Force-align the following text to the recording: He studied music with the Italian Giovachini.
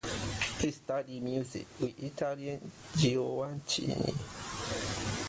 He 0.57 0.71
studied 0.71 1.21
music 1.21 1.67
with 1.79 1.95
the 1.95 2.07
Italian 2.07 2.71
Giovachini. 2.95 4.19